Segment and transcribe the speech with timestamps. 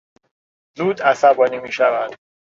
[0.77, 2.15] زود عصبانی میشود.